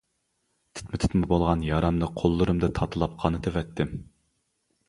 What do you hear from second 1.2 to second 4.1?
بولغان يارامنى قوللىرىمدا تاتىلاپ قانىتىۋەتتىم.